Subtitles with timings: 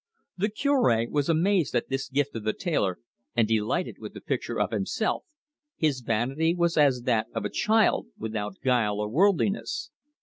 [0.35, 2.97] The Cure was amazed at this gift of the tailor,
[3.35, 5.25] and delighted with the picture of himself
[5.77, 9.91] his vanity was as that of a child, without guile or worldliness.